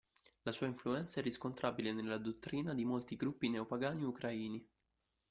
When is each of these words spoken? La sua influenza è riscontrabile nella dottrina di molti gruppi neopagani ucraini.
La 0.41 0.51
sua 0.51 0.65
influenza 0.65 1.19
è 1.19 1.23
riscontrabile 1.23 1.91
nella 1.93 2.17
dottrina 2.17 2.73
di 2.73 2.85
molti 2.85 3.15
gruppi 3.15 3.49
neopagani 3.51 4.03
ucraini. 4.03 4.67